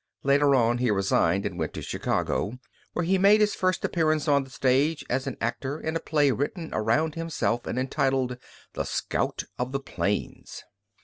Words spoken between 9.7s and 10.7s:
the Plains."